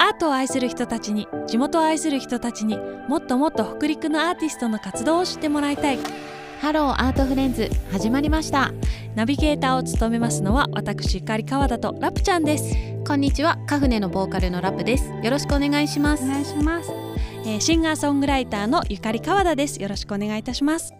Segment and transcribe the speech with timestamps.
[0.00, 5.98] アートを愛する人たちに地元を愛する人たちにもっともっと北陸のアーティストの活動を知ってもらいたい。
[6.60, 8.72] ハローアートフレンズ始まりました。
[9.14, 12.74] ナビゲーターを務めますのは私ゆかり川田とラプちゃんです。
[13.06, 13.58] こんにちは。
[13.66, 15.08] カフネのボーカルのラプです。
[15.22, 16.24] よろしくお願いします。
[16.24, 16.90] お願いします、
[17.44, 19.80] えーシンガーソングライターのゆかり川田です。
[19.80, 20.92] よろしくお願いいたします。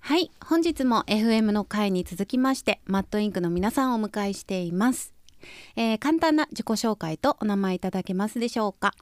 [0.00, 0.30] はい。
[0.44, 5.14] 本日も FM の会に続きまして MADInk の皆さんをお迎えしています、
[5.76, 8.94] えー簡単な自己紹介とお名前いただけますでしょうか？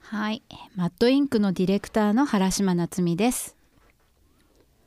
[0.00, 0.42] はい、
[0.76, 3.56] マットインクのディレクターの原島夏美です。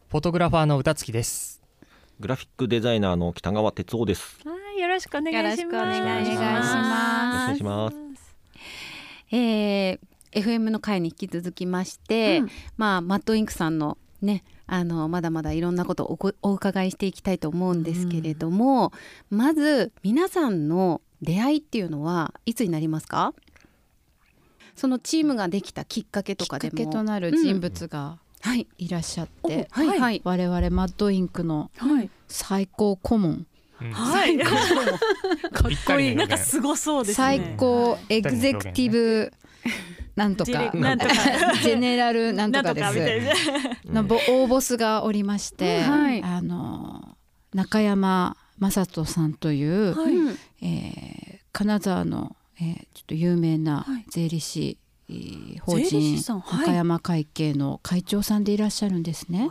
[0.09, 1.62] フォトグラファーの歌月です。
[2.20, 4.40] グラフィックデザイナーの北川哲夫です。
[4.45, 7.98] はいよろしくお願いしますよろしくお願いしますよろしくお願いします。
[9.31, 9.99] えー
[10.31, 18.94] FM の会に引き続きまして、うんまあマットインクさんのねあのまだまだいろんなことをお伺いしていきたいと思うんですけれども、
[19.30, 23.34] まず皆さんの出会いっていうのはいつになりますか？
[24.76, 26.77] そのチームができたきっかけとかでも。
[26.77, 28.68] きっかけとなる人物がはい。
[28.77, 32.10] いらっしゃって、はいはい、我々マットインクのはい。
[32.27, 33.46] 最高顧問、
[33.82, 33.91] うん。
[33.91, 34.38] はい。
[34.38, 34.55] か
[35.68, 37.26] っこいいなんかすごそうですね。
[37.26, 39.34] 最高エグゼクティブ
[40.20, 41.13] なんとジかェなんとか。
[41.63, 43.87] ジェネラル なんとかです。
[43.87, 46.21] なのぼ大ボスがおりまして、はい。
[46.21, 47.15] あの
[47.53, 50.13] 中山雅人さんという、はい。
[50.15, 54.05] うんえー金沢の、えーちょっと有名なはい。
[54.09, 54.77] 税理士、
[55.09, 56.59] えー法人士さんはい。
[56.67, 59.49] 中山会計の会長さんでいらっしゃるんですね。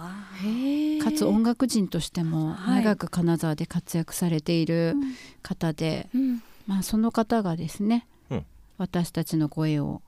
[1.03, 2.85] かつ音楽人としてもはい。
[2.85, 4.95] 長く金沢で活躍されている
[5.43, 6.43] 方で、うん。
[6.67, 8.45] まあ、その方がですね、うん。
[8.77, 10.03] 私たちの声を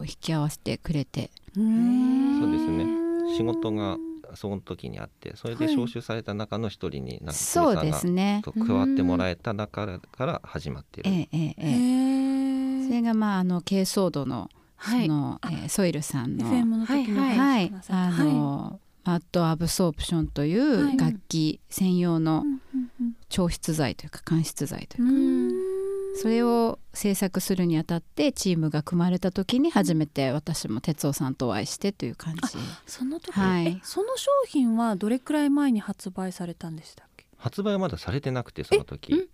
[0.00, 1.30] 引き合わせてくれて。
[1.56, 2.86] うんそうですね。
[3.36, 3.98] 仕事が
[4.34, 5.74] その時にあって、それではい。
[5.74, 8.40] 招集された中の一人になんかそうですね。
[8.44, 11.10] と加わってもらえた中から始まっている。
[11.10, 15.08] えええそれがまああの軽ソードのそはい。
[15.08, 18.26] の、えーソイルさんの FM の時にはいはい、あはい。
[18.26, 20.94] の、マットアブソープションといはい。
[20.96, 22.44] う楽器専用の
[23.28, 25.51] 調湿剤というか間湿剤というか、うん
[26.14, 32.40] それを制作するにあたってチームが組まれた時に初めて私も哲夫さんとお会いしてという感じ。
[32.86, 33.66] その時、はい。
[33.66, 37.26] えその商品はどれくらい前に発売されたんでしたっけ？
[37.36, 39.28] 発売はまだされてなくてその時。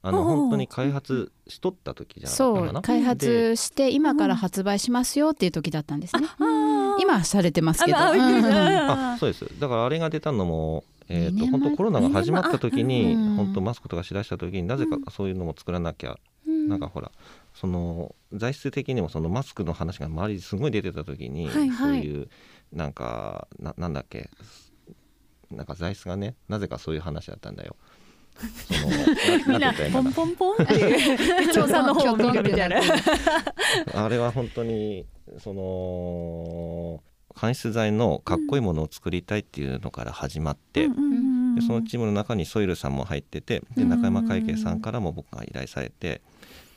[0.00, 2.28] あの本当に開発しとった時じゃ。
[2.28, 6.28] そう開発して今から発売しますよっていう時だったんですね、
[7.00, 7.98] 今はされてますけど。
[7.98, 9.44] うんたあそうです。
[9.58, 13.36] だからあれが出たのも、えー、と本当コロナが始まった時にうん。
[13.36, 17.10] 本当マスクとかしだした時になぜかそういうのも作らなきゃ、なんかほら
[17.54, 22.28] その材質的にもそのマスクの話が周りにすごい出てた時に、はいそういう
[22.72, 24.30] なんかななんだっけ
[25.50, 27.76] なんか材質がねなぜかそういう話だったんだよ。
[29.92, 32.80] ポンポンポンっていう 調査の方を見るみたいな。
[33.94, 35.06] あれは本当に
[35.38, 37.02] その
[37.38, 46.20] 間質材のかっこいいものを作りたいっていうのから始まって、うんでそのチームの中にソイルさんも入っててで中山会計さんからも僕が依頼されて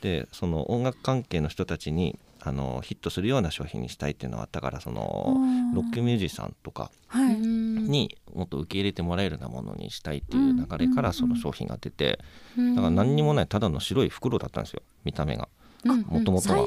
[0.02, 5.36] でその音楽関係の人たちにあのヒットするような商品にしたいっていうのがあったからその
[5.76, 12.20] ロックミュージシャンとかにもっと受け入れてもらえるようなものにしたいっていう流れからその商品が出て
[12.58, 15.48] だから何にもないただの白い袋だったんですよ見た目が
[15.86, 16.66] もともとは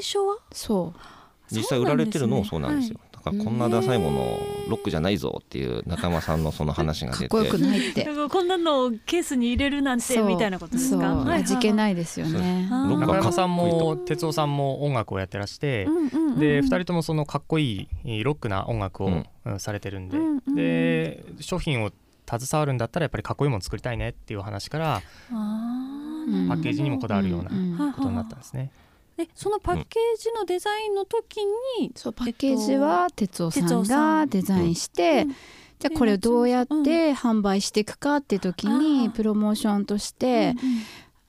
[1.51, 2.99] 実際売られてるのもそうなんですよ
[3.31, 8.07] からこんなダサいものをロックじゃないぞっていう仲間さんのその話が出かってこよくないって。
[8.29, 11.01] こんなのをケースに入れるなんてみたいなことですそう。
[11.01, 11.27] かはい。
[11.27, 12.67] はい味気ないですよね。
[12.69, 19.25] 中山さんも哲夫さんも音楽をやってらして、うんうんうんで2人ともそのかっこいいロックな音楽を、うん。
[19.45, 21.91] うんされてるんで、うんうんで商品を
[22.27, 28.71] 携わるんだったらやっぱりかっこいいもの作りたいねっていう話からパッケージにもこだわるようなことになったんですね。
[29.17, 31.37] でそのパッケージのデザインの時
[31.79, 35.35] に、そうパッケージは哲夫さんがデザインして、うん。
[35.79, 40.55] じゃあこれをどうやって販売していくかっていう時あにープロモーションとして、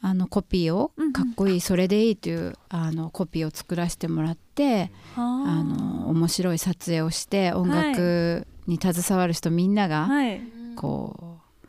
[0.01, 10.41] あのコピーをかっこいいそれでいいというあのコピーを作らせてもらってああの面白い撮影をして音楽に携わる人みんながはい。
[10.77, 11.67] こう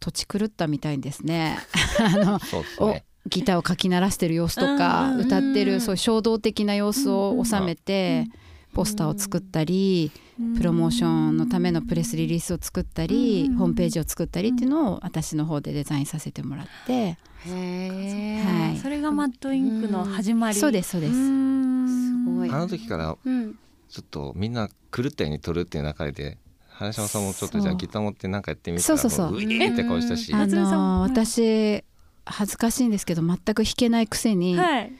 [0.00, 1.58] 土地狂ったみたいにですね。
[2.00, 5.20] あのそうですおねギターをかき鳴らしてる様子とうんかうん。
[5.20, 8.26] 歌ってるそういう衝動的な様子を収めて
[8.72, 10.12] ポスターを作ったり
[10.56, 13.56] プロモーションのためのプレスリリースを作ったりうん。
[13.56, 17.16] ホームページを作ったりっていうのを私の方でデザインさせてもらって。
[17.46, 18.78] へはい。
[18.78, 20.54] それがマットインクの始まり。
[20.56, 21.12] そうですそうです。
[21.12, 22.50] すすごい。
[22.50, 23.54] あの時からうん。
[23.88, 26.38] ちょっとみんな狂ったように撮るっていう中で
[26.68, 29.32] 原島さんもちょっとじゃあギター持ってなんかやってみたらそうそうそう。
[29.32, 30.32] もうって顔したし。
[30.32, 31.84] あのはい私
[32.24, 34.92] 恥ずかしいんですけど全く弾けないくせに、はい。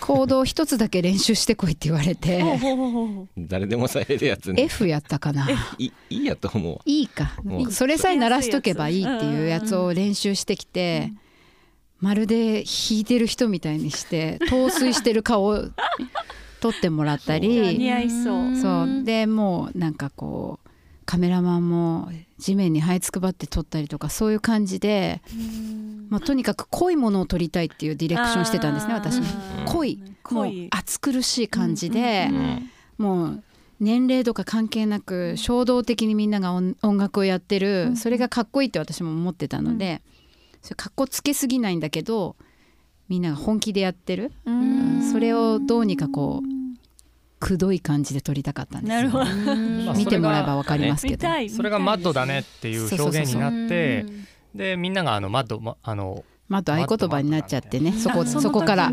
[0.00, 2.44] コードを一つだけ練習してこいって言われて
[3.38, 4.64] 誰でもされるやつね。
[4.64, 5.48] F やったかな。
[5.78, 6.78] いいいやと思う。
[6.84, 7.34] いいか。
[7.42, 7.72] もう。
[7.72, 11.12] それさえ鳴らしとけばいいっていうやつを練習してきて
[11.98, 15.64] まるで弾いてる人みたいにして陶酔してる顔を
[16.60, 18.56] 撮ってもらったいや似り合いそう。
[18.56, 19.04] そう。
[19.04, 20.69] でもうなんかこう
[21.04, 25.20] カメラマンも地面に這いつくばって撮ったりとかそういう感じで、
[26.08, 29.26] まあ、とにかく濃いものを撮りたいっていうディレクションしてたんですね私ね
[29.66, 33.42] 濃いもう濃い暑苦しい感じで、うんもう
[33.80, 40.02] 年齢とか関係なく衝動的にみんなが音音楽をやってる、うんそれがかっこいいって私も思ってたので、
[40.60, 42.36] それかっこつけすぎないんだけど
[43.08, 45.10] みんなが本気でやってる、うん。
[45.10, 46.59] それをどうにかこう
[47.40, 49.24] くどい感じで撮りたかったんですなるほど。
[49.24, 54.26] まあ見てもらえばわかりますけど、それがマッドだねっていう表現になってうん。
[54.54, 57.92] でみんながあのマッドまあのまああと合言葉になっちゃってね。
[57.92, 58.90] そこそこから。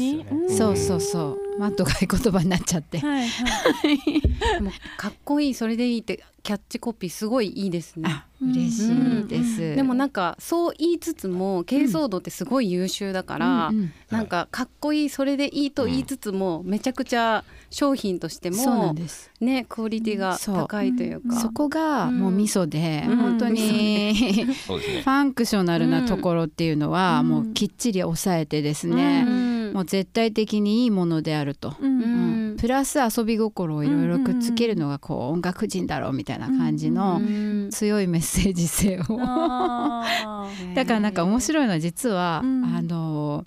[0.49, 3.47] そうそうそうマットが合言葉になっちゃって、はいは
[3.91, 4.21] い。
[4.97, 8.09] かっこいいそれでいいってキャッチコピーすごいいいですね。
[8.09, 13.91] あ嬉しいです、でもなんかそう言いつつも軽装度ってすごい優秀だから、うんうん。
[14.11, 19.31] なんかかっこいいそれでいいと言いつつも、めちゃくちゃ商品としてそうなんもです。
[19.41, 23.17] ねクオリティが高いというか、そこがもう味噌で、うん。
[23.17, 24.13] 本当に、
[24.55, 27.27] ファンクショナルなところっていうのはうん。
[27.27, 29.36] もうきっちり抑えてですね、うん
[29.73, 32.01] もう絶対的にいいものであると、うん。
[32.01, 32.57] うん。
[32.57, 37.69] プラス遊び心をいろいろくっつけるのがこう音楽人だろうみたいな感じのうん。
[37.71, 39.03] 強いメッセージ性を、
[40.75, 42.63] だからなんか面白いのは実は、うん。
[42.65, 43.43] あの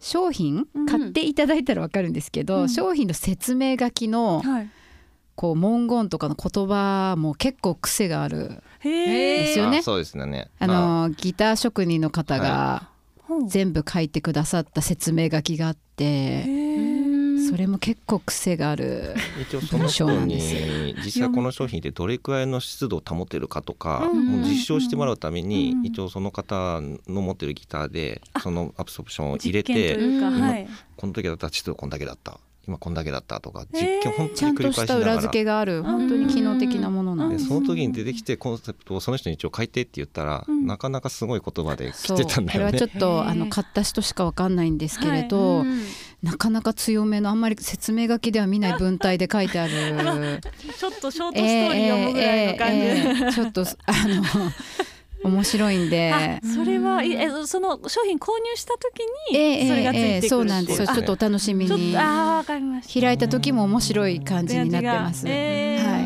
[0.00, 0.86] 商品うん。
[0.86, 2.68] 買っていただいたらわかるんですけど、うん。
[2.68, 4.70] 商品の説明書きのはい。
[5.34, 9.78] こう文言とかの言葉も結構癖があるですよね。
[9.78, 10.50] あそうですね。
[10.58, 12.90] あのギター職人の方が
[13.46, 16.44] 全部書いてくださった説明書きがあって
[17.50, 24.26] それも結構癖がある一応その人に実際この商品でどれくらいの湿度を保てるかとか、うん。
[24.26, 25.84] もう実証してもらうために、うん。
[25.84, 29.96] 一応その方の持ってるギターでそのアブソプションを入れて
[30.96, 40.66] この時だったら湿度こんだけだった今こんだけだったとか実験本ちゃん当に繰りとした裏返しながら付けがある本当に機能的なものなんでその時に出てきてコンセプトをその人に一応書いてって言ったら、うん。
[40.66, 42.72] なかなかすごい言葉で来てたんだよね。
[42.72, 42.86] これはちょ。
[42.86, 43.28] っへとー。
[43.28, 45.84] あの買った人しかわかんないんですけれど、うん。
[46.22, 49.72] なかなか強めのあんまり説明書きでは見ない文体で書いてある。
[50.78, 54.22] ちょっとショートストーリー読むぐらいの感じ、えーえーえーちょっとあの
[55.24, 56.40] 面白いんで。
[56.42, 56.46] あ。
[56.46, 60.86] それはいえその商品購入した時にえーそれがついてくるえーそうなんです。
[60.86, 61.92] ちょっとお楽しみに。
[61.92, 63.00] とあーわかりました。
[63.00, 66.01] 開いた時も面白い感じになってます、えーはい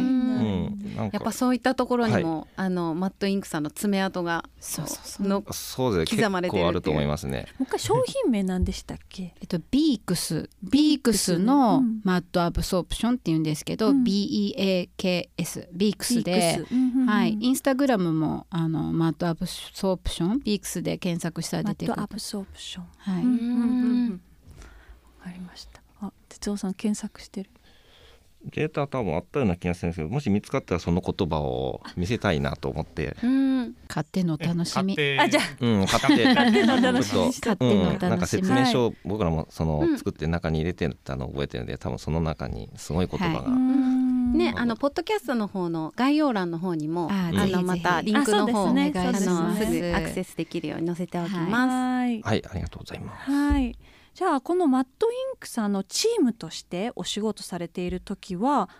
[1.12, 5.26] やっぱそういったところにも、あのマットインクさんの爪痕がそうそうそう。
[5.28, 6.14] のそうです。
[6.14, 7.46] ね刻まれてるあると思いますね。
[7.58, 9.34] もう一回商品名なんでしたっけ？
[9.40, 12.00] えっと、 BEAKS。BEAKS うのん。
[12.05, 14.02] MAD Absorption っていうんですけど、うん。
[14.05, 16.75] BEAKS BEAKS で BEAKS。
[16.75, 17.06] うんうんうん。
[17.06, 21.93] はい、インスタグラムもあの MAD Absorption？BEAKS で検索したらマ出てくる。
[21.94, 22.85] ット Absorption。
[22.99, 23.25] はい、
[24.14, 24.19] わ
[25.25, 25.82] かりました。
[26.00, 27.50] あ哲夫さん検索してる
[28.53, 33.75] データ多分あったような気がするんですけどもし見つかったらその言葉を見せたいなと思って、うん。
[33.89, 34.97] 買ってのお楽しみ。
[35.19, 37.19] あじゃうん、買って買ってのお楽しみ。
[37.19, 48.93] のおうん、なんか楽しみ説明書を僕らもその、うん作って中に入れてたのを覚えてるんで多分その中にすごい言葉が、はね、あのポッドキャストの方の概要欄の方にもあのまたリンクの方ね。
[48.95, 51.71] あのすねすぐアクセスできるように載せておきます。
[51.71, 52.23] はい。
[52.23, 52.45] はい。
[52.50, 53.31] ありがとうございます。
[53.31, 53.76] はい
[54.16, 58.70] じゃあこのマットインクさんのチームとしてお仕事されている時は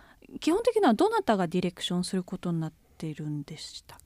[0.41, 3.99] 基本的にはどなたがディレクションすることになっているんでした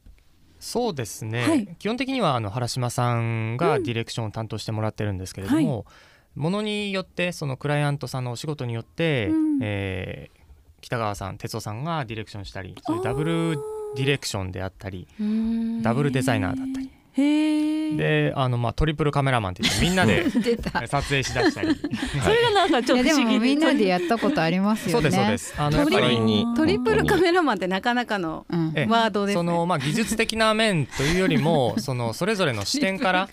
[0.59, 1.77] そうですね、はい。
[1.79, 5.87] 基本的にはあの原島さんがディレクションを担当してもらってるんですけれども、
[6.35, 9.59] ものによってそのクライアントさんのお仕事によって、うん。
[9.63, 10.41] えー
[10.83, 13.59] 北川さん哲夫さんがディレクションしたりそういうダブル
[13.97, 15.83] ディレクションであったりうん。
[15.83, 20.31] ダブルデザイナーだったりであの、まあ、トリプルカメラマンって言ってみんなで
[20.87, 21.75] 撮影しだしたり。
[22.23, 25.03] それがなんかちょっいやでと不思議もみんなでやったことありますよね。
[25.03, 25.55] そうですそうです。
[25.59, 29.41] あのやっぱトリりにトリプルカメラマンってなかなかのワードですね。
[29.41, 33.29] そのまあ技術的な面というよりもそのそれぞれの視点から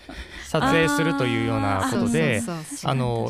[0.48, 2.42] 撮影するというようなことで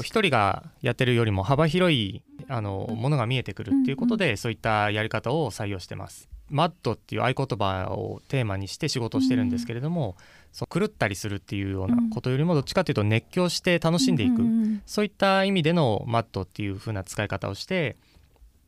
[0.02, 6.28] 一人がやってるよりも幅広いあのものが見えてくるっていうことで、そういったやり方を採用してます。
[6.50, 10.16] マッドっていう合言葉をテーマにして仕事をしてるんですけれども、
[10.52, 17.96] そう狂ったりするっていうようなことよりもどっちかというと熱狂して楽しんでいく、うんそういった意味でのマッドっていう風な使い方をして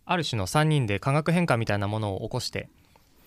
[0.05, 2.69] ある種の3人で化学変化みたいなものを起こして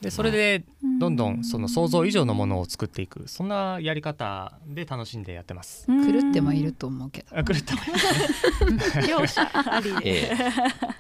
[0.04, 0.66] でそれで
[1.00, 3.24] どんどんその想像以上のものを作っていく。
[3.28, 5.88] そんなやり方で楽しんでやってます。
[5.88, 7.38] 狂ってもいると思うけど。
[7.38, 10.02] あ狂ってもいいですね両者ありで。
[10.04, 10.38] ええ。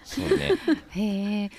[0.05, 0.53] そうね。
[0.91, 1.51] へえ。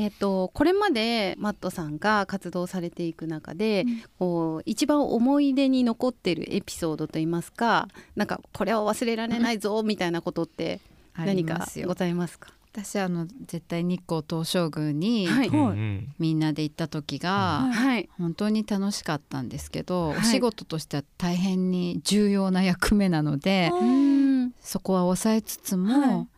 [0.00, 3.84] あえー、とこれまでマットさんが活動されていく中で、
[4.18, 10.80] こう一番思い出に残ってるエピソードといいますかなんかこれは忘れられないぞみたいなことって
[11.14, 12.52] あり何かございますか？
[12.70, 16.14] 私あの絶対日光東照宮にはい、うんうん。
[16.18, 17.72] みんなで行った時が、うん。
[17.72, 18.08] はい。
[18.18, 20.18] 本当に楽しかったんですけど、はい。
[20.18, 24.52] お仕事としては大変に重要な役目なので、うん。
[24.60, 26.28] そこは抑えつつも、はい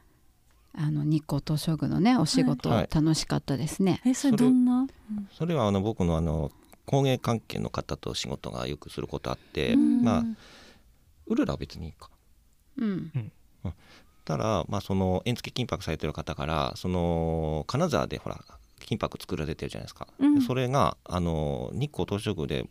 [0.73, 2.89] あの日光東照宮のねお仕事はい。
[2.93, 4.01] 楽しかったですね。
[4.05, 4.87] えそれどんな？
[5.33, 6.51] それはあの僕のあの
[6.87, 10.03] 工芸関係の方と仕事がよくすることあって、うん。
[10.03, 10.25] まあ
[11.27, 12.11] ウルラは別にいいか。
[12.77, 13.33] うん、
[14.25, 18.43] たら、まあ、その円付け金箔されてる方からその金沢でほら
[18.91, 20.41] 金箔作られてるじゃないですか、うん。
[20.41, 22.67] でそれがあの日光東照宮で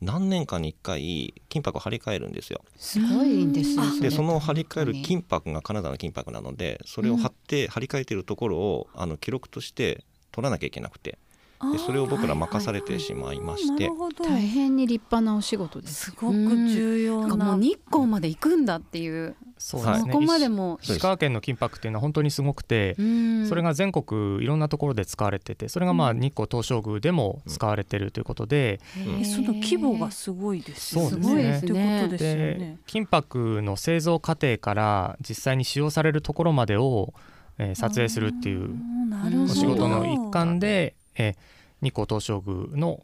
[0.00, 2.62] 何年かに1回金箔を張り替えるんですよ。
[2.76, 3.82] すごいんですよ。
[3.82, 4.00] うん。
[4.00, 4.10] でれ。
[4.12, 11.18] その張り替える金箔が金沢の金箔なのでそれを貼って張り替えてるところをあの記録として取らなきゃいけなくて
[11.72, 13.90] でそれを僕ら任されてしまいまして。
[14.18, 16.10] 大変に立派なお仕事ですす。
[16.12, 17.28] ごく重要な。
[17.28, 20.12] もなう日光まで行くんだっていう、はいそうですね。
[20.12, 23.46] そこまでも、石川県の金箔っていうのは本当にすごくて、うん。
[23.48, 29.20] それが全国いろんなところで使われててそれがまあ日光東照宮でも使われてるということで、うん。
[29.20, 31.10] えその規模がすごいですよね。
[31.10, 31.58] すね。
[31.58, 32.78] ってことですね。
[32.86, 37.14] 金箔の製造過程から実際に使用されるところまでを、
[37.58, 38.68] えー撮影するっていう
[39.08, 39.52] なるほど。
[39.52, 41.36] お仕事の一環で、えー
[41.82, 43.02] 日光東照宮の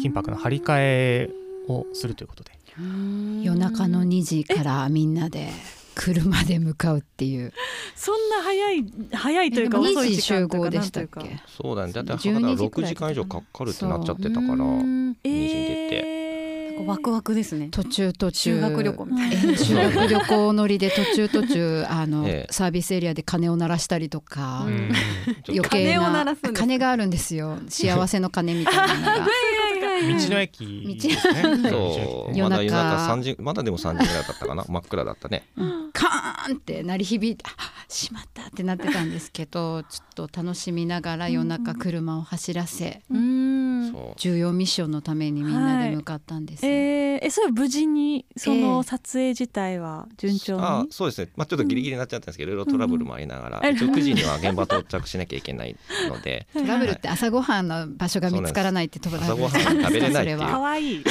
[0.00, 1.30] 金箔の張り替え
[1.68, 2.52] をするということで。
[2.78, 5.48] うん夜中の2時からみんなで
[5.94, 7.52] 車で向かうっていう。
[7.94, 11.40] そんな早い早いというかでも2遅い時集合でしたっけ？
[11.46, 14.60] そうだねだいたい12博多時く6らい時間以上かかるってなっちゃってたからうん
[15.12, 15.48] 2時に出
[15.90, 16.02] て。
[16.06, 16.25] えー
[16.84, 17.68] ワクワクですね。
[17.70, 18.56] 途中途中。
[18.56, 19.34] 修学旅行みたいな。
[19.34, 22.52] えー修学旅行乗りで途中途中あの、ええ。
[22.52, 24.92] サービスエリアで鐘を鳴らしたりとか、うん。
[25.48, 27.58] 余計鐘を鳴ならすんです鐘があるんですよ。
[27.68, 29.26] 幸せの鐘みたいなのが。
[29.96, 31.42] 道の駅ですね。
[31.42, 31.62] そう。
[31.62, 32.38] 道の駅。
[32.38, 32.50] 夜中。
[32.50, 34.64] まだ夜中3時まだでも3時ぐらいだったかな。
[34.68, 35.44] 真っ暗だったね。
[35.92, 37.50] カーンって鳴り響いてあ
[37.88, 43.02] しまったってなってたんですけどちょっと楽しみながら夜中車を走らせ。
[43.10, 43.65] うん
[44.16, 53.74] 重要ミッションのためにみんなで向かったんですよ、えーえそれは無事にそえのえ撮影自体は順調に、あそうですね、まあ、ちょっとギリギリになっちゃったんですけど、いろいろトラブルもありながら、うん。
[53.74, 55.76] 一応9時には現場到着しなきゃいけない
[56.08, 56.46] ので。
[56.52, 60.38] トラブルって朝ごはんの場所が見つからないってトラブル朝ごはん食べれないっていう。
[60.38, 60.50] そは。
[60.50, 61.04] 可愛い。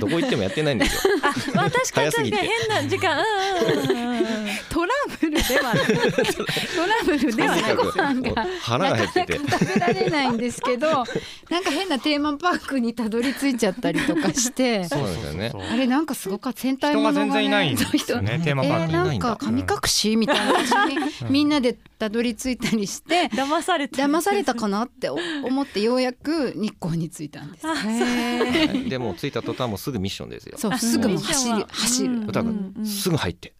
[0.00, 1.14] どこ行ってもやってないんですよ。
[1.54, 2.36] まあ確かに 早すぎて。
[2.36, 3.18] 確かに変な時間。
[3.18, 4.30] うんうんうんうん
[4.70, 5.86] トラブルではない。
[5.86, 7.76] トラブルではない。
[7.76, 9.38] とに かくもう腹が減ってて。
[9.38, 11.04] 食べられないんですけど
[11.50, 14.84] なんか変なテーマパークにたどり着いちゃったりとかして。
[14.88, 15.52] そうですよね。
[15.72, 18.40] あれなんかすごかった戦隊人がものが、ね、全然いないんですよね。
[18.44, 27.66] テーマパークにえーなんか神隠しみたいな感じに みんなでたどり着いたりして騙されて騙されたかなって思ってようやく日光に着いたんです。
[27.66, 30.58] はいでもう着いた途端もうすぐミッションですよ。
[30.58, 33.54] そうすぐもう走る走る、うんうんすぐ入って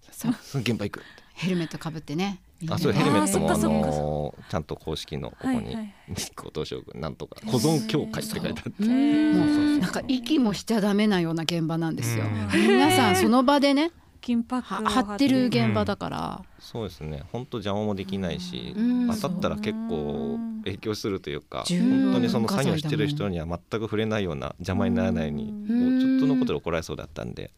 [0.55, 1.03] 現場行く。
[1.35, 2.41] ヘルメットかぶってね。
[2.69, 5.77] あそうヘルメットもあのーちゃんと公式のここに
[6.09, 8.85] 日光東照宮なんとか保存協会って書いてあって。
[8.85, 12.25] なんか息もしちゃダメなような現場なんですよ。
[12.25, 12.61] うん。
[12.61, 17.23] 皆さんその場でね金箔をは張ってる現場だから、そうですね。
[17.33, 19.09] 本当邪魔もできないしうん。
[19.09, 25.91] 当たったら結構影響するというか本当にその作業してる人には全く触れないような邪魔にならないようにうん。
[25.93, 27.51] もうちょっとのことで怒られそうだったんで。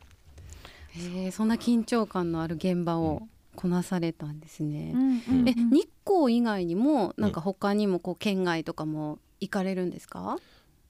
[0.95, 3.23] えーそんな緊張感のある現場を
[3.55, 4.93] こなされたんですね。
[4.95, 10.39] うんえ日光以外にもなんか他にもこう県外とかも行かれるんですか？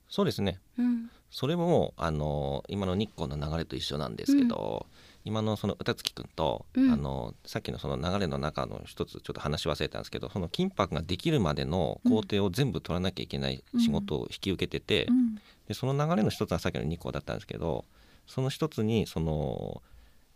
[0.08, 0.60] そうですね。
[0.78, 1.10] うん。
[1.30, 4.86] それもあの今の日光の流れと一緒なんですけど、
[5.24, 6.92] 今のその歌月くんと、うん。
[6.92, 15.34] あのさっきのその流れの中の一つちょっと話し忘れたんですけどその金箔ができるまでの工程を全部取らなきゃいけない仕事を引き受けてて、うん。
[15.66, 17.86] でその流れの一つはさっきの日光だったんですけど
[18.26, 19.82] その一つにその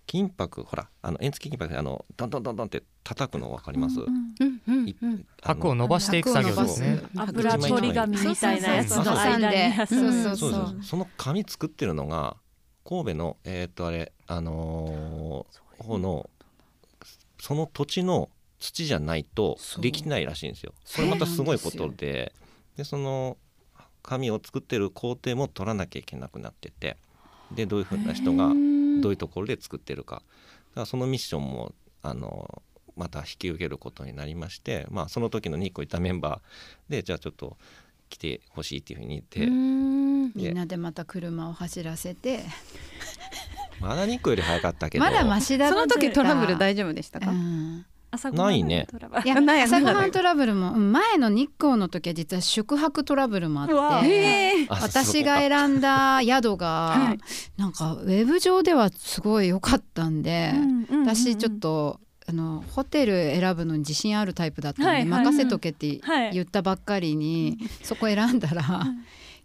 [0.07, 4.07] 金箔ほらあの円付き金箔であのドンドンドンドンって叩くの分かります、うん
[4.41, 5.27] うんうんいうん。
[5.43, 7.01] あの箔を伸ばしていく作業ですね。
[7.17, 9.15] 油取り紙みたいなやつそうそうそう。
[9.15, 9.73] の間に。
[9.75, 10.77] そうそうそうそう。
[10.77, 12.37] ですその紙作ってるのが
[12.85, 16.31] 神戸のえーっとあれあのー方の
[17.39, 20.73] その土地の土じゃないとできないらしいんですよ。
[20.95, 22.33] これまたすごいことで。
[22.77, 23.37] でその
[24.03, 26.97] 紙を作ってる工程も取らなきゃいけなくなってて。
[27.53, 28.53] でどういうふうな人が
[29.01, 30.17] どういうところで作ってるか。
[30.17, 30.25] だか
[30.81, 31.73] らそのミッションも
[32.03, 32.63] あの
[32.97, 37.57] また引き受けることになりまして、まあ、その時の日光いたメンバーでじゃあちょっと
[38.09, 40.33] 来てほしいっていうふうに言っうて、ん。
[40.35, 42.45] みんなでまた車を走らせて。
[43.81, 45.05] まだ日光より早かったけど。
[45.05, 47.87] まだマシだその時トラブル大丈丈夫でしたか、うん
[48.17, 48.87] 朝ごない ね。
[48.91, 53.65] トラブルいや朝ごはなんトラブルもうん前の日光の時は実は宿泊トラブルもあ
[54.01, 57.19] って私が選んだ宿が、はい。
[57.61, 61.07] なんかウェブ上ではすごい良かったんで、うんうんうんうん。
[61.07, 65.05] 私ちょっとあのホテル選ぶのに自信あるタイプだったんで、はいはい。
[65.07, 66.33] 任せとけってはい。
[66.33, 68.65] 言ったばっかりに、そこ選んだら、い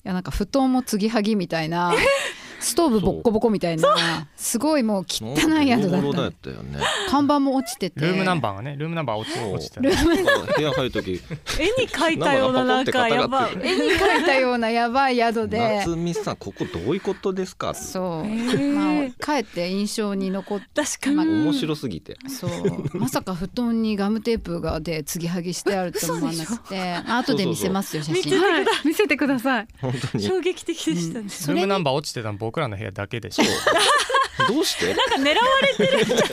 [0.04, 1.94] やなんか布団も継ぎはぎみたいな
[2.62, 6.22] ストーブボッコボコみたいなすごいもう汚い宿だった。
[6.22, 6.80] だったよね。
[7.10, 8.00] 看板も落ちてて。
[8.02, 9.82] ルームナンバーがねルームナンバー落ち落ちてた。
[9.82, 11.22] ルームなんか部屋入る時
[11.60, 13.52] 絵に描いたようななんかやばい。
[13.62, 15.84] 絵に描いたようなやばい宿で。
[15.86, 22.18] 夏美さんここどういうことですかそう、まあ、かえって印象に残って確かに、まあ面白すぎて。
[22.28, 22.98] そう。
[22.98, 28.40] まさか布団にガムテープがで継ぎはぎしてあると思わなくて あ後で見せますよ写真。
[28.40, 29.68] はい見せてください。
[29.80, 30.24] 本当に。
[30.24, 31.26] 衝撃的でしたね、うん。
[31.26, 33.44] ルームナンバー落ちてたの僕らの部屋だけでしょ
[34.52, 34.94] どうして？
[34.94, 35.36] なんか狙わ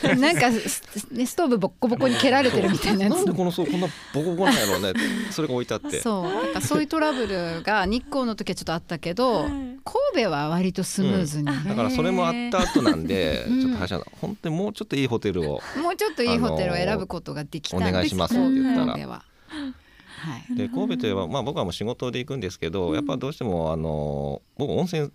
[0.08, 0.32] れな。
[0.32, 0.82] んかス,、
[1.12, 3.14] ね、ストーブボッコボコに蹴られてるみたいなやつ。
[3.18, 4.92] なんでこのそうこんなボコボコなんやろうね
[5.30, 6.00] それが置いてあって。
[6.00, 6.22] そう。
[6.24, 11.64] なんかそういうトラブルが日光の時はちょっとあったけど、はい神戸は割とスムーズに、うん。
[11.64, 13.60] だからそれもあった後なんでうん。
[13.60, 17.88] ちょっと林さん本当にもうちょっといいホテルをもうちょっといいホテルを選ぶことができたんです。
[17.90, 18.92] お願いしますって言ったら。
[18.92, 19.24] 神戸は。
[19.46, 20.56] はい。
[20.56, 25.10] で神戸といえば、まあ、僕はもう仕事で行くんですけど、やっぱどうしてもあの僕温泉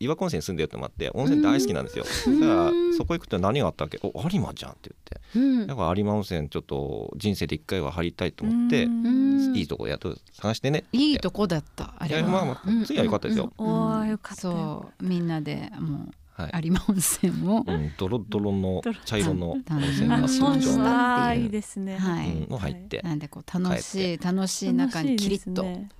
[0.00, 2.10] 岩子温泉に住んでるってのもあって温泉大好きなんですよ、だ
[2.46, 3.98] からそこ行くと何があったっけ？
[4.02, 5.38] お有馬じゃんって言って。
[5.38, 5.66] うん。
[5.66, 9.54] だから有馬温泉ちょっと人生で一回は入りたいと思って、うん。
[9.54, 12.22] いいとこやっと探してねいいとこだったあいれは。
[12.22, 14.48] やまあまあ次は良かったですよ、おーよかった。
[14.48, 15.04] よそう。
[15.04, 20.28] みんなでもはい、う有馬温泉を、うん、ドロドロの茶色の温うん泉が特
[20.58, 21.98] 徴だあーいいっていうですね。
[21.98, 22.30] はい。
[22.30, 25.90] うん、の入って、なんでこう楽しい楽しい中にキリッと、ね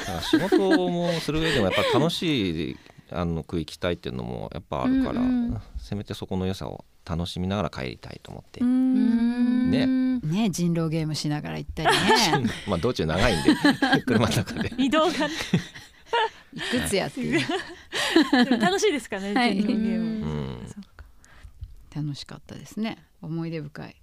[0.00, 2.76] だから仕事もする上でもやっぱ楽しい
[3.10, 5.62] あの区行きたいっていうのもやっぱあるから、うんうん。
[5.78, 8.60] せめてそこの良さを楽しみながら帰りたいと思って。
[8.60, 9.70] う、ん。
[9.70, 9.86] ね。
[9.86, 12.50] ね人狼ゲームしながら行ったりね。
[12.68, 13.54] まあ道中長いんで
[14.06, 14.72] 車の中で。
[14.78, 15.34] 移動がね。
[16.54, 17.40] いくつやっていう。
[18.60, 19.56] 楽しいですかね、はい。
[19.56, 20.26] 人狼ゲーうム
[20.64, 20.66] ん。
[20.66, 21.04] そっか。
[21.94, 22.98] 楽しかったですね。
[23.20, 23.96] 思い出深い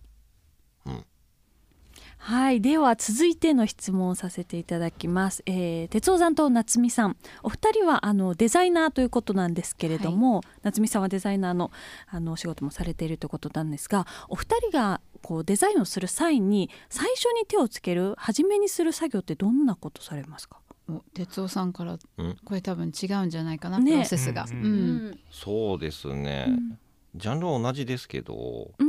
[2.21, 2.61] はい。
[2.61, 7.17] では続いての質問をさせていただきます、えー、哲夫さんと夏美さん。
[7.43, 11.71] お二人はあのデザイナーということなんですけれども、夏美さんはデザイナーの
[12.07, 20.59] あのお仕事もされているということなんですがお二人がこうデザインをする際に最初に手をつける初めにする作業ってどんなことされますか？
[20.89, 22.37] お哲夫さんからうん。
[22.43, 23.91] これ多分違うんじゃないかな、ね。
[23.91, 24.61] プロセスが、ううん。
[24.61, 24.67] んう
[25.11, 25.19] ん。
[25.31, 26.79] そうですね、うん。
[27.15, 28.88] ジャンルは同じですけどうん。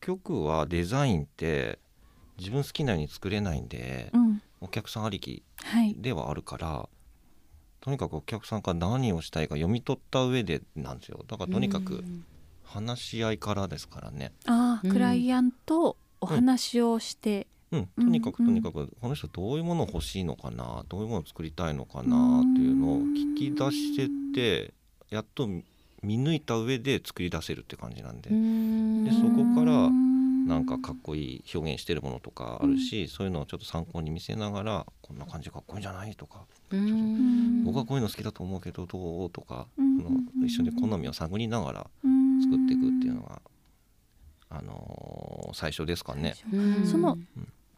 [0.00, 1.78] 局はデザインって
[2.38, 4.42] 自分好きなように作れないんで、うん。
[4.62, 5.94] お客さんありきはい。
[5.98, 6.88] ではあるから
[7.80, 11.24] とにかくお客さんから何をしたいか読み取った上でなんですよ。
[11.26, 12.04] だからとにかく
[12.62, 14.92] 話し合いからですからね、ああ、うん。
[14.92, 24.74] クライアントとお話をして、うん、とにかくうんとにかくこの人どういうもの欲しいのかなどういうものを作りたいのかなっていうのを聞き出してって
[25.08, 25.48] やっと
[26.02, 28.30] 見抜いた上で作り出せるって感じなんで。
[28.30, 29.90] でそこから
[30.46, 37.64] なんかかっこいい表現してるものとかあるし、そういうのをちょっと参考に見せながらこんな感じかっこいいんじゃないとか、うん。
[37.64, 40.10] 僕はこういうの好きだと思うけどどうとか、うの
[40.44, 41.90] 一緒に好みを探りながら
[42.42, 43.42] 作っていくっていうのが、
[44.48, 46.34] あのー最初ですかね。
[46.52, 46.86] うん。
[46.86, 47.18] その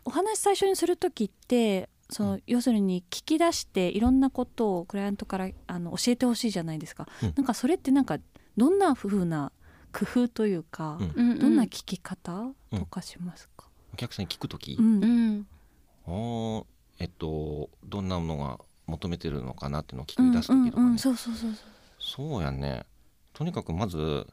[0.04, 7.32] お話最初にする時ってその要するに聞き出していろんなことをクライアントからあの教えてほしいじゃないですか、うん。
[7.36, 8.18] なんかそれってなんか
[8.56, 9.50] どんな風な
[9.92, 11.30] 工夫というか、うん。
[11.30, 15.02] うんどんな聞き方とかしますか、お客さんに聞く時、うん。
[15.02, 15.46] うん。
[16.06, 16.64] あー
[16.98, 21.58] えっとどんなものが求めてるのかなっていうのを聞うんき出す時とかね、うんうんそうそうそうそう。
[21.98, 22.84] そうやね。
[23.32, 24.26] とにかくまず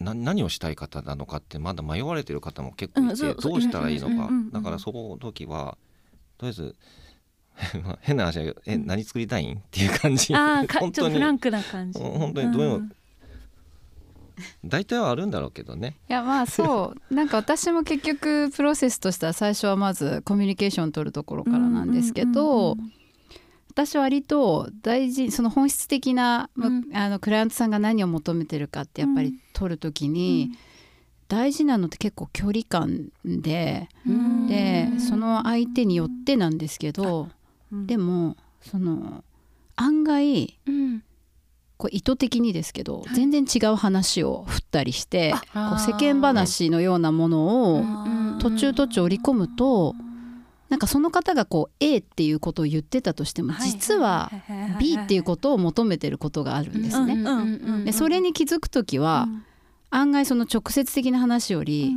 [0.00, 4.50] な何をしたい方なのかってまだ迷われてる方も結構いて、うんどうしたらいいのか、うんうんうん。
[4.50, 5.76] だからそこの時は
[6.52, 6.68] とり
[7.64, 10.34] あえず まあ変な話だけど「え何作りたいん?」っていう感じ。
[10.34, 11.98] ああちょっとフランクな感じ。
[12.00, 12.92] うん本当にどういうのん
[14.64, 15.96] 大体はあるんだろうけどね。
[16.08, 17.00] いやまあそう。
[17.14, 22.92] なんか私も結局プロセスとしては最初はまずコミュニケーション取るところからなんですけど、うんうんうん
[23.76, 26.96] 私割と大事その本質的な、むうん。
[26.96, 30.52] あのクライアントさんが何を求めてるかってやっぱり取る時に、
[31.26, 37.28] 大事なのって結構距離感で、うんでその相手によってなんですけど、
[37.72, 37.86] うん。
[37.86, 39.24] でもその
[39.76, 41.02] 案外うん。
[41.76, 48.38] こう意図的にですけど、全然違う話を振ったりしてこう世間話話のようなものをうん。
[48.40, 49.94] 途中途中織り込むと
[50.68, 54.30] なんかその方がこう A っていうことを言ってたとしても実は
[54.80, 57.84] B っていうことを求めてることがあるんですね。
[57.84, 59.28] でそれに気づく時は
[59.90, 61.94] 案外その直接的な話より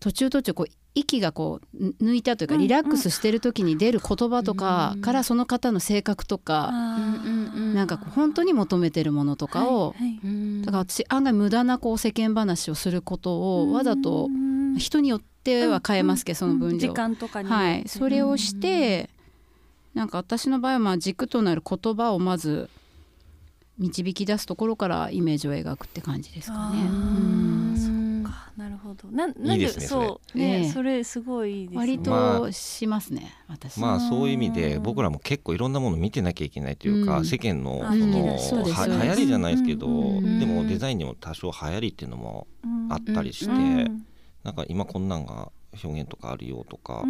[0.00, 6.70] 途中途中こう息がこう抜いたというかリラックスしてる時に出る言葉とかからその方の性格とか
[7.74, 9.94] なんか本当に求めてるものとかを
[10.60, 14.28] だから私案外無駄なこう世間話をすることをわざと
[14.78, 16.78] 人によっては変えますけどその分量。
[16.78, 17.48] 時間とかに。
[17.48, 17.84] はい。
[17.86, 19.10] それをして
[19.94, 20.08] なん。
[20.08, 22.70] か私の場合はまあ軸となる言葉をまず
[23.78, 27.93] 導き出すところからイメージを描くって感じですかね。
[28.56, 29.08] なるほど。
[29.08, 33.80] ななんでそうねそれすごい割としますね、私。
[33.80, 37.80] まあそういう意味で僕らも結構いろんなもの見てなきゃいけないというか、世間の
[38.38, 42.46] そのは流行りじゃないですけど、でもデザインにも多少流行りっていうのも
[42.90, 43.90] あったりして、
[44.44, 45.50] なんか今こんなんが
[45.82, 47.04] 表現とかあるよとか,、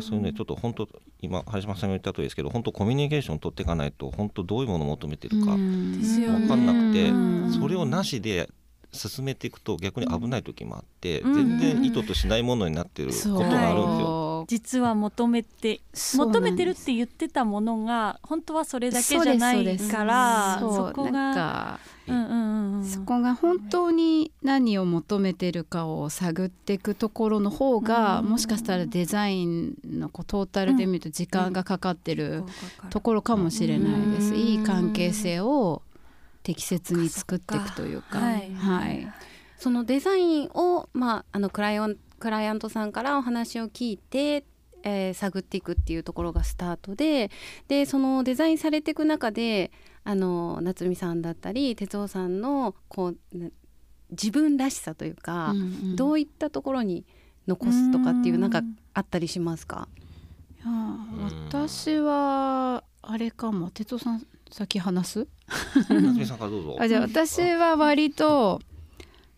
[0.00, 0.88] そういうねちょっと本当
[1.20, 8.48] 今橋島さんが言ったとおりですけど本当コミュニケーション取っていかないと本当どういうものを求めてるか分かんなくて、それをなしで
[8.92, 14.44] 進めていくと逆に危ない時もあって、全然意図としないものになってることがあるんですよ。
[14.48, 15.80] 実は求めて
[16.16, 21.80] 求めてるって言ってたものが本当はそれだけじゃないからそこが。
[22.84, 32.44] そこが本当に何を求めてるかを探っていくところの方が、もしかしたらデザインのこうトータルで見ると時間がかかってる
[32.88, 34.34] ところかもしれないです。
[34.34, 35.82] いい関係性を
[36.48, 38.18] 適切に作っていくというか。
[38.18, 39.06] はい、はい、
[39.58, 44.46] そのデザインを、まあ、あのクライアンクライアントさんからお話を聞いて
[44.84, 47.32] えー、探っていくっていうところがスタートで
[47.66, 49.72] でそのデザインされていく中で
[50.04, 53.16] あの夏美さんだったり哲夫さんのこう
[54.12, 57.04] 自分らしさというか、うんうん、どういったところに
[57.48, 58.62] 残すとかっていうなんか
[58.94, 59.88] あったりしますか？
[61.50, 63.70] 私はあれかも。
[63.70, 65.26] 哲夫さん先話す？
[66.78, 68.60] あじゃあ私は割と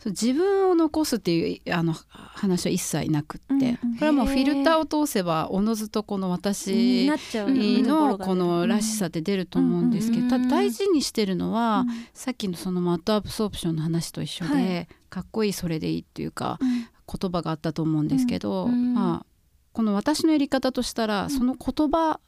[0.07, 16.59] 自分を残すっていうあの話は一切なくって、うん、これはもうフィルターを通せばおのずとこの私のこのらしさって出ると思うんですけど、ただ大事にしてるのは、さっきのそのマットアブソープションの話と一緒で、はい、かっこいいそれでいいっていうか、
[17.07, 19.27] 言葉があったと思うんですけど、まあ
[19.73, 22.21] この私のやり方としたらその言葉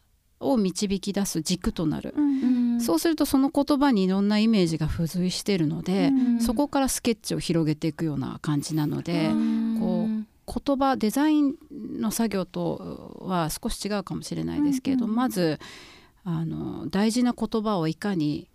[0.42, 2.74] を導き出す軸となる、うん。
[2.74, 6.18] うん、そうするとその言葉にいろんなイメージが付随してるので、うん。
[6.18, 11.54] うん、そこからスケッチを広げていくような感じなので、うん、こう言葉デザイン
[11.98, 15.10] の作業とは少し違うかもしれないですけれど、うん。
[15.10, 15.58] うん、まず
[16.24, 18.48] あの大事な言葉をいかに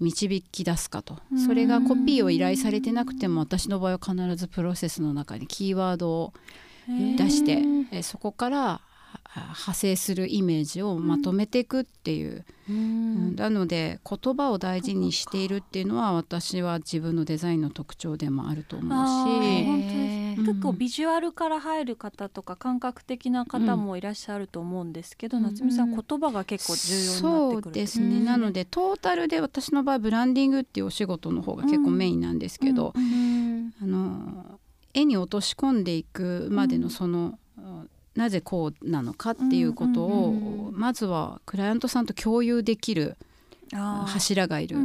[0.00, 1.18] 導き出すかと。
[1.46, 6.32] それがコピーを依頼されてなくても私の場合は必ずプロセスの中にキーワードを
[6.88, 8.80] 出してそこから
[9.36, 20.24] 派生するイメージをまとめていくっていう、うん、なので言葉を大事にしているっていうのは私は自分のデザインの特徴でもあると思うし。
[20.34, 34.58] 結構ビジュアルから入る方とか感覚的な方もいらっしゃると思うんですけど、うん、夏美さん言葉が結構重要になってくるそうですね、なのでトータルで私の場合ブランディングっていうお仕事の方が結構メインなんですけど、あの
[34.92, 37.38] 絵に落とし込んでいくまでのその、
[38.14, 43.16] なぜこうなのかっていうことを、まずはクライアントさんと共有できる
[43.72, 44.76] 柱がいる、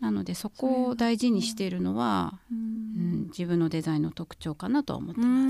[0.00, 5.48] なのでそこを大事にしているのは、うん、自分のデザインの特徴かなとは思ってま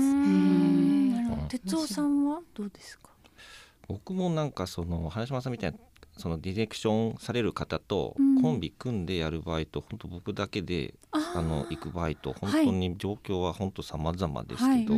[1.47, 1.59] す。
[1.59, 3.09] 哲夫さんはどうですか？
[3.87, 5.77] 僕もなんかその原島さんみたいな
[6.17, 14.93] そのディレクションされる方とコンビ組んでやる場合と、本当僕だけであの行く場合と本当に状況は本当様々ですけど、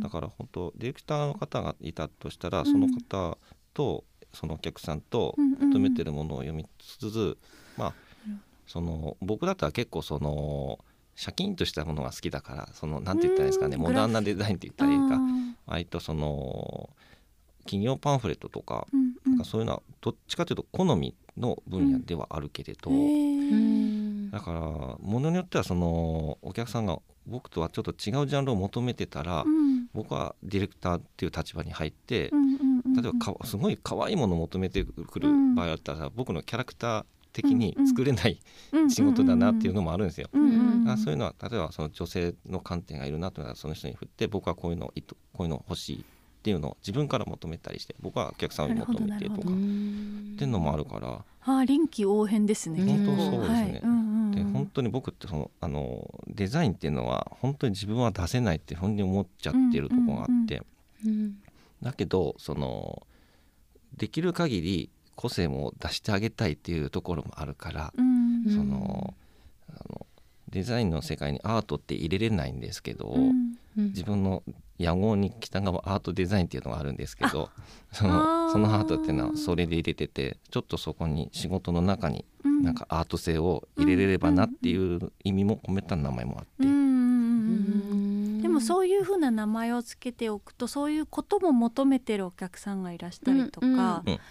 [0.00, 3.38] だから本当ディレクターの方がいたとしたらその方
[3.74, 7.38] とそのお客さんと求めてるものを読みつつ、
[7.76, 7.94] まあ
[8.66, 10.78] その僕だったら結構その
[11.16, 15.18] シャキンとしたものが好きだからそのなんて言ったらいいですかねモダンなデザインって言ったらいいか。
[15.66, 16.90] 割とその
[17.64, 18.86] 企業パンフレットとか,、
[19.30, 19.38] なん。
[19.38, 22.90] かそういうのはどっちかというと好みの分野ではあるけれど、
[24.30, 29.44] だからものによってはそのお客さんが僕とはちょっと違うジャンルを求めてたら、
[29.92, 32.30] 僕はディレクターっていう立場に入って、
[32.94, 38.40] 例えばかすごい可愛いものを求めてくる場合だったら、僕のキャラクター的に作れない
[38.88, 40.28] 仕事だなっていうのもあるんですよ。
[40.32, 44.94] そういうのは例えばその女性の観点がいるなというのはその人に振って僕はこういうのこ
[45.40, 46.04] ういうの欲しい
[46.40, 49.52] っていうのを自分から求めたりして僕はお客さんに求めてとかってい
[50.44, 51.22] うのもあるから。
[51.42, 54.36] あ臨機応変ですね本当そうですね、はい。
[54.36, 60.62] で本当に僕ってそのあのデザインっていうのは本当に自分は出せないって本当に思っちゃってるところがあって、
[61.82, 63.06] だけどその
[63.96, 69.14] できる限り個性も出してあげたいっていうところもあるから、うんその
[69.68, 70.06] あの
[70.48, 73.56] デザインの世界にアートって入れれないんですけど、うん。
[73.76, 74.42] 自分の
[74.80, 77.50] 野号に北川アートデザインっていうのがあるんですけど
[77.92, 82.62] そのそのアートっていうのはそれで入れててちょっとそこに仕事の中にうん。
[82.62, 87.94] なんかアート性を入れれればなっていう意味も込めた名前もあって、うんうんうんうんう
[88.38, 88.42] ん。
[88.42, 93.66] でもそういうふうな名前をつけておくとそういうことも求めてるお客さんがいらしたりとか、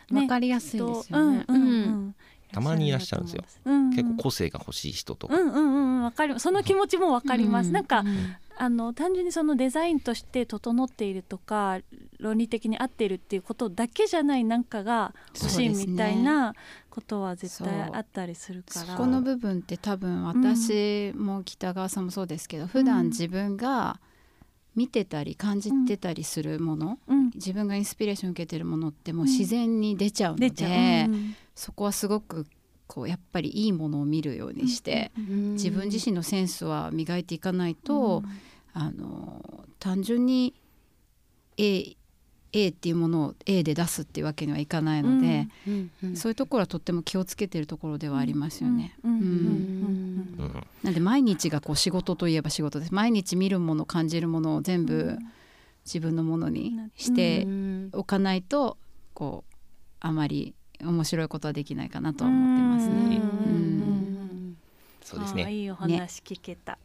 [0.09, 1.45] うんわかりやすいですよね。
[1.47, 2.15] うんうんうん。
[2.51, 3.43] たまにいらっしゃるんですよ。
[3.65, 6.43] うん結構個性が欲しい人とか、うんうんうんわかります。
[6.43, 11.80] その気持ちもわかります、うんなんかうんあの単純にそのデザインとして整っているとか
[12.19, 16.54] 論理的に合っているっていうことだけじゃないなんかが欲しいみたいな
[16.89, 18.86] ことは絶対あったりするから。
[18.86, 24.02] そこの部分って多分私も北川さんもそうですけど、普段自分が
[24.76, 27.32] 見てたり感じてたりするもの、うん。
[27.36, 31.36] 自分がインスピレーション受けてるものってもう自然に出ちゃうので、うん。
[31.56, 32.45] そこはすごく
[32.89, 38.23] こうやっぱりいいものを見るようにして、自分自身のセンスは磨いていかないと、
[38.73, 40.56] あの単純に
[41.58, 41.95] A,
[42.52, 45.47] A っていうものを A で出すっていうわけにはいかないので、
[46.15, 48.97] そういうところはとっても気をつけてるところではありますよね。
[49.04, 52.93] なんで毎日がこう仕事といえば仕事です。
[52.93, 55.15] 毎日見るもの感じるものを全部
[55.86, 57.89] 自分のものにしてうん。
[57.93, 58.78] おかないと
[59.13, 59.56] こう
[59.99, 63.18] あまり面白いことはできないかなとは思ってますね。
[63.18, 63.24] うん。
[63.24, 64.58] うん。
[65.04, 65.52] そうですね。
[65.52, 66.78] いいお話聞けた、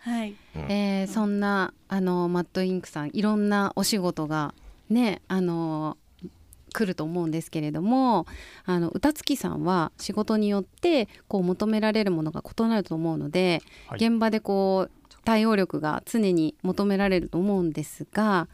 [0.00, 1.40] はいえーそん。
[1.40, 3.10] なあのマットインクさん。
[3.12, 3.48] いろん。
[3.48, 4.54] なお仕事が
[4.90, 5.96] ねあの
[6.72, 7.30] 来ると思うん。
[7.30, 8.26] ですけれども
[8.64, 9.62] あの歌月さん。
[9.62, 14.90] は仕事によってこう求められるものが異なると思うので、はい現場でこう
[15.28, 18.48] 対応力が常に求められると思うんですが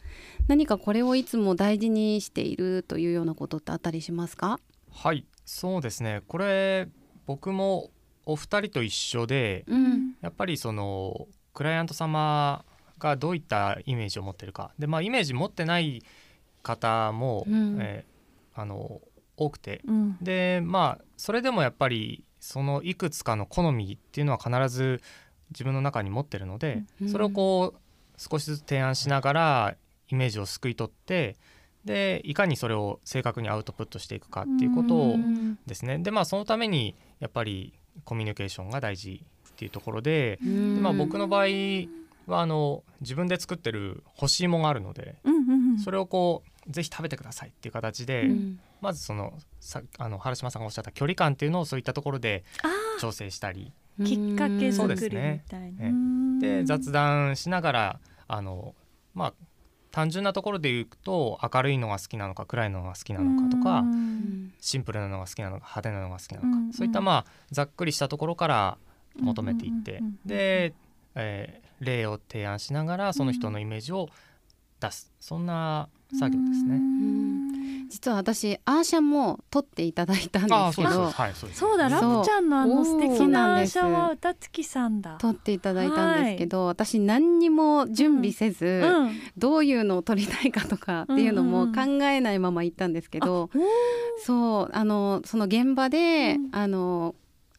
[0.49, 4.59] 何かこれをいつも大事にしているというようなことってあったりしますか？
[4.91, 6.23] はいそうですね。
[6.27, 6.89] これ
[7.27, 7.91] 僕も
[8.27, 10.17] お二人と一緒でうん。
[10.21, 12.65] やっぱりそのクライアント様
[12.99, 14.73] がどういったイメージを持ってるか。
[14.77, 16.03] でまあイメージ持ってない
[16.65, 17.79] 方も、うん。
[17.81, 19.01] えーあの
[19.37, 19.81] 多くて。
[19.87, 20.17] うん。
[20.21, 25.01] でまあそれでもやっぱりそのいくつかの好みっていうのは必ず
[25.55, 27.09] 自分の中に持ってるので、うん。
[27.09, 29.75] それをこう少しずつ提案しながら
[30.09, 31.37] イメージをすくい取って
[31.85, 35.59] でいかにそれを正確にアウトプットしていくかっていうことをうん。
[35.67, 35.99] ですね。
[35.99, 37.73] でまあそのためにやっぱり
[38.05, 41.47] コミュニケーションが大事っていうところで、でまあ、僕の場合
[42.27, 45.79] はあの自分で作ってる干し芋があるのでうんうんうん。
[45.79, 48.61] それをこうぜひ食べてくださいっていう形で、うん。
[48.81, 52.69] まずそのさあの原島さんがおっしゃった距離感っていうのをそういったところであ
[53.01, 58.75] 調整したりーきっかけ作りみたいな、で雑談しながらあの
[59.15, 59.35] まあ
[59.91, 64.53] 単純なところで言うと明るいのが好きなのか暗いのが好きなのかとか、うん。
[64.61, 66.73] シンプルなのが好きなのか派手なのが好きなのか、うん。
[66.73, 68.79] そういったまあざっくりしたところから
[69.21, 70.19] 求めていって、うんうんうんうん。
[70.27, 70.75] で、
[71.15, 74.09] えー例を提案しながらその人のイメージを
[74.81, 75.13] 出す。
[75.21, 76.77] そんな作業ですね。
[76.77, 77.35] うん
[77.95, 85.17] 実は私アーシャも撮っていただいたんですけどはいそうだラプちゃんのあの素敵なアーシャは歌月さんだ。
[85.21, 93.51] 撮っていただいたんですけど、私何にも準備せず、うん、どういうのを撮りたいかとかっていうのも考えないまま行ったんですけど、
[94.25, 96.49] そうあのその現場で、うん。
[96.53, 97.15] あの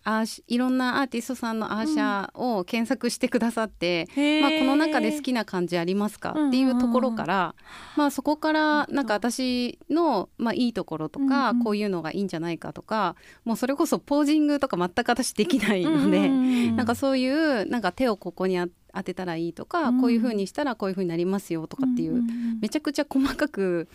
[0.06, 4.42] アーシいろんなアーティストさんのアーシャを検索してくださって、へー。
[4.42, 6.36] まあ、この中で好きな感じありますか？
[6.48, 7.56] っていうところから、
[7.98, 11.64] まあ、そこからなんか私の、まあ、いいところとか、うんうん。
[11.64, 16.76] こういうのがいいんじゃないかとかもうそれこそポージングとか全く私できないので、うんうんうん。
[16.76, 20.02] なんかそういうなんか手をここにあ当てたらいいとか、うん。
[20.02, 22.60] こういう風にしたらこういう風になりますよとかっていう、んん。
[22.62, 23.90] めちゃくちゃ細かく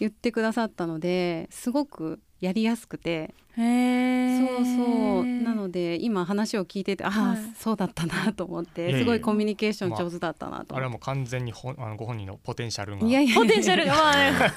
[0.00, 3.32] 言ってくださったのですごくやりやすくて。
[3.54, 5.24] そうそう。
[5.24, 7.38] なので今話を聞いててああ、はい。
[7.56, 10.74] そうだったなと思ってすごいコミュニケーション上手だったなと。
[10.74, 12.98] 思っあれはもう完全にほあのご本人のポテンシャルが。
[12.98, 13.06] て。
[13.06, 13.36] いやいや。
[13.36, 14.52] ポテンシャルが、まあね、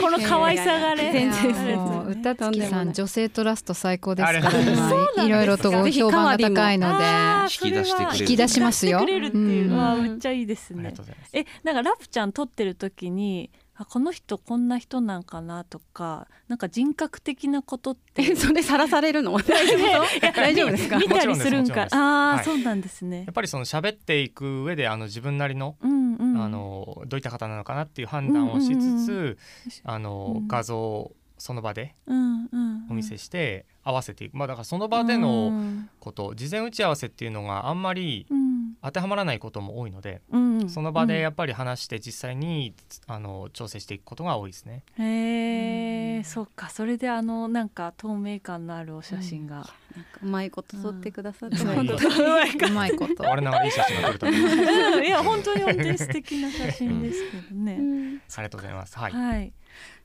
[0.00, 1.12] この可愛さがね。
[1.12, 2.10] 全然もう。
[2.10, 7.04] 歌月さん女性トラスト最高ですから いろいろとご評判が高いので。
[7.44, 8.24] 引き出してくれる。
[8.24, 9.00] 引き出しますよ。
[9.00, 10.02] 引き出してくれるっていうのはうん。
[10.02, 10.80] めっちゃいいですね。
[10.80, 11.30] ありがとうございます。
[11.34, 13.50] えなんかラプちゃん撮ってる時に
[13.82, 18.22] あこの人こんな人なんかなとかなんか人格的なことって。
[18.22, 19.32] えそれさらされるの？
[19.40, 20.20] 大丈夫？
[20.36, 20.98] 大丈夫ですか？
[20.98, 21.88] 見たりするんか？
[21.90, 22.44] ああ、はい。
[22.44, 23.24] そうなんですね。
[23.24, 29.36] やっぱりその喋っていく上であの自分なりの、うんうんあのどういった方なのかなっていう判断をしつつ、うんうん
[29.84, 30.48] あの、うん。
[30.48, 35.88] 画像をその場でうんうんお見せして合わせていく、まあだからその場でうのん。
[36.00, 38.49] こと事前打ち合わせっていうのがあんまりうん
[38.82, 40.70] 当てはまらないことも多いので、うんうん。
[40.70, 42.74] その場でやっぱり話して実際に、
[43.06, 44.84] あの調整していくことが多いですね。
[44.98, 46.70] へえ、そっか。
[46.70, 51.88] それであのなんか透明感のあるお写真が、なんかうまいこと撮ってくださって、うん。
[51.88, 52.72] う。
[52.72, 53.22] まいこと。
[53.24, 55.04] 我ながらいい写真が撮れたと思いますうん。
[55.04, 57.76] いや本当に本当に素敵な写真ですけどね。
[57.78, 58.20] うん。
[58.36, 58.98] ありがとうございます。
[58.98, 59.12] はい。
[59.12, 59.52] はい。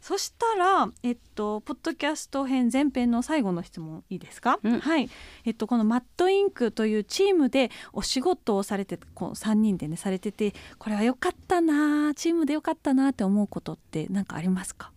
[0.02, 4.80] そしたら、えっと、ポッドキャスト編前編の最後の質問いいですか、うん。
[4.80, 5.10] はい。
[5.46, 14.92] えっと、このマッドインクというチームでお仕事をされて、こう3人でね、されてて、これは良かったな、チームで良かったなって思うことって何かありますか？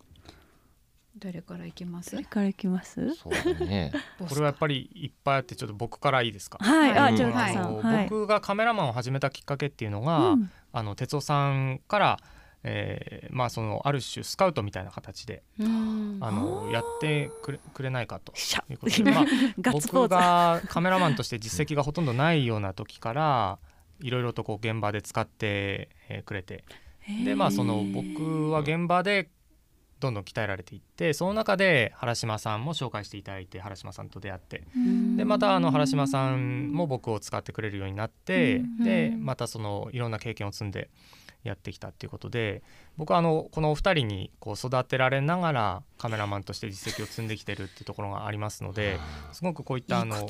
[1.17, 2.11] 誰からいきます？
[2.11, 3.13] 誰からいきます？
[3.15, 3.91] そうだね。
[4.19, 6.59] これはやっぱりいっぱいあってちょっと僕からいいですか？
[6.61, 6.97] はい。
[6.97, 7.53] あ、はいじゃあ、はい。
[7.53, 8.07] さん、あのはい。
[8.09, 10.51] 僕がカメラマンを始めたきっかけっていうのが、うん。
[10.71, 12.19] あの哲夫さんから、
[12.63, 16.17] えーまあそのある種スカウトみたいな形でうん。
[16.21, 18.33] あのやってくれくれないかと。
[18.69, 19.25] いうことで、まあ、
[19.71, 20.07] 僕ズ。
[20.07, 23.59] がカメラマンとして実績がほとんどないような時から
[24.01, 26.63] いろいろとこう現場で使ってえーくれて
[27.25, 29.29] でまあその僕は現場で
[29.99, 34.63] どんどん鍛えられていってその中で原島さんも紹介していただいて原島さんと出会って
[35.17, 38.83] でまたあの原島さんも僕を使ってくれるようになってうん。
[38.83, 40.89] でまたそのいろんな経験を積んで
[41.43, 42.61] やってきたっていうことで
[42.97, 48.99] 僕はあのこのお二人にこう育てられながらカメラマンとして実績を積んできてるっていうところがありますので
[49.31, 50.27] すごくこういったあの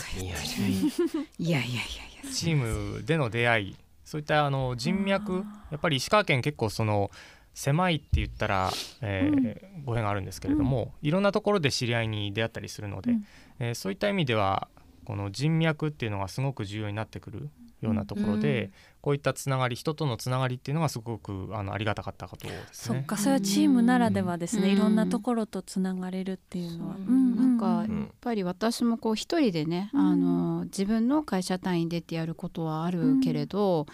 [2.34, 7.10] チームでの出会いそういったあの人脈やっぱり石川県結構その
[7.54, 13.26] 狭いって言ったら、えー語弊があるんですけれども、いろんなところで知り合いに出会ったりするので、うん。
[13.60, 14.67] えーそういった意味では
[15.04, 17.50] この人脈っていうのがすごく重要になってくる
[17.82, 22.98] ようなところで、うんこういったつながり人とのつながりっていうのがすごくあのありがたかったことですね。
[22.98, 24.74] そっか、それはチームならではですね、うん。
[24.74, 26.96] いろんなところとつながれるっていうのは。
[26.98, 30.00] なんかやっうんぱり私もこう一人でね、うん。
[30.02, 33.86] あの自分の会社単位でってやることはあるけれど、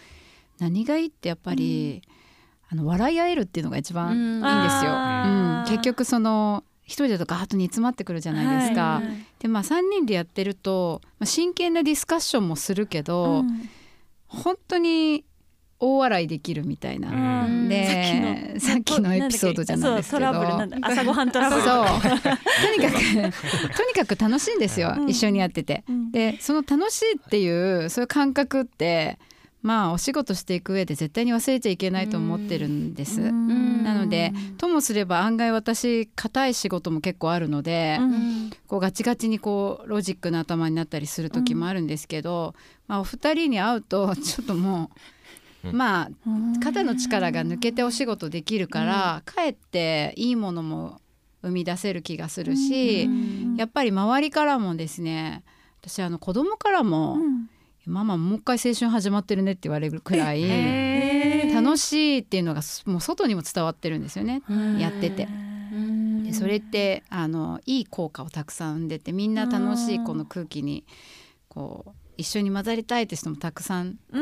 [0.57, 2.01] 何がいいってやっぱり、
[2.69, 4.91] あの笑い合えるっていうのが一番いいんですよ。
[4.91, 5.63] うん。
[5.67, 8.95] 結局その一人だとガーッと煮詰まってくるじゃないですか。
[8.95, 9.25] はいはい。
[9.37, 13.69] でまあ3人でやってると、まあ、真剣なディスカッションもするけど、うん
[14.27, 15.25] 本当に
[15.79, 17.45] 大笑いできるみたいな。
[17.45, 17.69] うん。
[17.69, 19.13] でさっきの。
[19.13, 20.25] エピソードじゃないですけど。
[20.25, 20.77] そうトラブルなんだ。
[20.81, 21.61] 朝ごはんトラブル。
[21.61, 21.85] そう。
[21.85, 25.09] とにかくとにかく楽しいんですよ、うん。
[25.09, 25.83] 一緒にやってて。
[25.87, 26.11] うん。
[26.11, 29.19] でその楽しいっていうそういう感覚って
[29.65, 33.19] まあお仕事していく上で絶対に忘れちゃいけないと思ってるんです。
[33.19, 33.83] うん。
[33.83, 38.51] なのでともすれば案外私硬い仕事も結構あるので、うん。
[38.67, 42.53] こうガチガチにこうロジックな頭になったりする時もあるんですけど、
[42.87, 44.91] まあ、お二人に会うと ちょっとも
[45.63, 45.75] う、うん。
[45.75, 46.09] まあ
[46.63, 51.01] 肩の力が抜けてお仕事できるから、かえっていいものも
[51.41, 53.09] 生み出せる気がするし、
[53.57, 55.43] やっぱり周りからもですね
[55.81, 57.49] 私あの子供からもうん
[57.87, 64.41] 「ママもう一回青春始まってるね」って言われるくらい楽しいっていうのがもう外にも伝わってるんですよね。
[64.79, 65.27] やってて。
[66.23, 70.85] でそれってあのいい効果をたくさん生んでてみんな楽しいこの空気に
[71.49, 74.19] こう一緒に混ざりたいって人もたくさんこ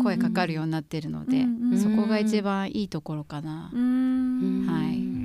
[0.00, 1.44] う声かかるようになってるので
[1.78, 3.70] そこが一番いいところかな。
[3.72, 4.66] うん。
[4.66, 5.16] はい。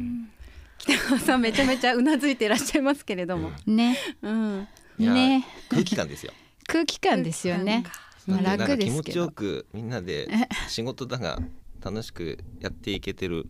[0.77, 3.97] 北川さんめちゃめちゃうなずいていらっしゃいますけれども、ね。
[4.21, 4.67] うん、
[4.97, 5.45] ね。
[5.69, 6.33] 空気感ですよ。
[6.71, 7.83] 空気感ですよね。
[8.27, 9.31] 楽で気持ちよすけど。
[9.31, 10.29] くみんなで
[10.69, 11.37] 仕事だが
[11.83, 13.49] 楽しくやっていけてる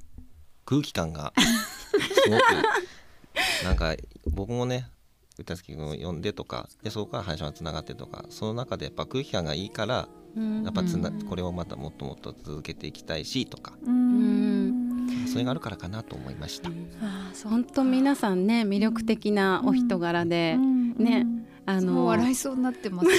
[0.65, 2.41] 空気感が すごく
[3.63, 3.95] なんか
[4.31, 4.87] 僕もね
[5.37, 10.07] 歌月君を呼んでとかでそこから配信がつながってとかその中でやっぱ空気感がいいから
[10.63, 16.69] やっぱつなこれをまたもっともっと続けていきたいしとかうんそれがあるからかなと思いました。
[16.69, 21.27] あーそう本当皆さんね魅力的なお人柄で、ね
[21.65, 23.13] あもうの笑いそうになってますよ。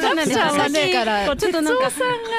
[0.00, 1.90] そうなんですよさっきからちょっとなんか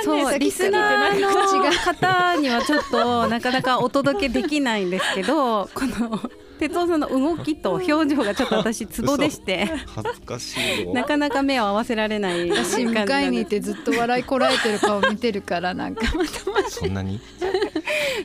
[0.04, 6.20] そうリスナーの方にはちょっとなかなかお届けできないんですけど この
[6.60, 17.22] 哲夫さんの動きと表情がちょっと私ツボでして恥ずかしいよなかなか目を合わせられない私向かいにいでてずっと笑いこらえてる顔見てるからなんかまたまそんなに？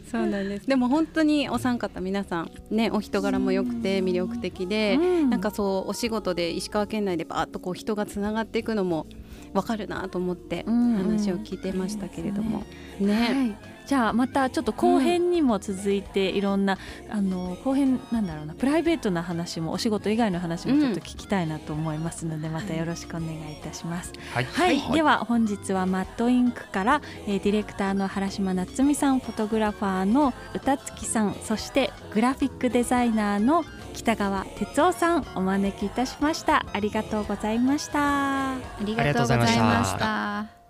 [0.10, 0.66] そうなんです。
[0.66, 5.30] でも本当にお三方皆さんねお人柄も良くて魅力的で、うん。
[5.30, 9.06] なんかそうお仕事で石川県内でバーッとこう人がつながっていくのも
[9.52, 10.94] わかるなと思ってうん。
[10.96, 12.64] 話を聞いてましたけれども、
[13.00, 13.56] ね、
[13.86, 24.12] じゃあまたちょっと後編にも続いていろんな、うん、あの後編なんだろうなプライベートな話もお仕事以外の話もちょっと聞きたいなと思いますので、うん、またよろしくお願いいたします。
[24.32, 24.78] はい、はい。
[24.78, 36.64] はい、では本日はマットインクから、えー、ディレクターの原島夏美さんフォトグラファーの歌月さんそしてグラフィックデザイナーの北川哲夫さんお招きいたしました。
[36.72, 38.54] ありがとうございました。
[38.54, 40.63] ありがとうございました